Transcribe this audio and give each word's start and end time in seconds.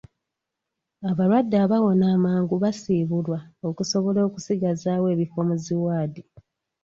Abalwadde 1.09 1.55
abawona 1.65 2.05
amangu 2.15 2.55
basiibulwa 2.63 3.39
okusobola 3.69 4.19
okusigazaawo 4.27 5.05
ebifo 5.13 5.39
mu 5.47 5.55
zi 5.63 5.75
waadi. 5.83 6.21